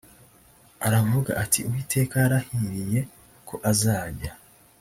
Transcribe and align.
aravuga 0.87 1.31
ati 1.43 1.59
uwiteka 1.67 2.13
yarahiriye 2.23 2.99
ko 3.47 3.55
azajya 3.71 4.31